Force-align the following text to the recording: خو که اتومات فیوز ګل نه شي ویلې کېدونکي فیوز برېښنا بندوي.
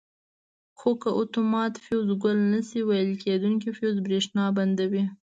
خو 0.79 0.89
که 1.01 1.09
اتومات 1.19 1.73
فیوز 1.83 2.09
ګل 2.23 2.37
نه 2.53 2.59
شي 2.67 2.79
ویلې 2.89 3.15
کېدونکي 3.23 3.69
فیوز 3.77 3.97
برېښنا 4.05 4.45
بندوي. 4.57 5.03